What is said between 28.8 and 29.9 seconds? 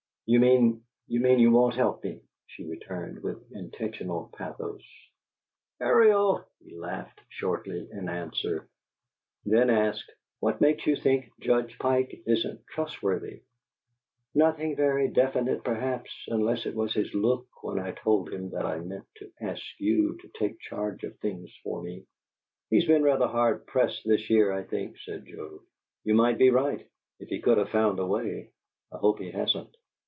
I hope he hasn't."